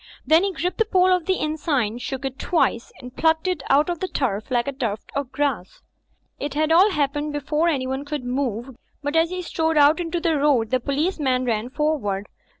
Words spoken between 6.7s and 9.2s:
all happened before anyone could move, but